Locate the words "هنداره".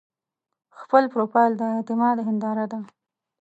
2.27-2.65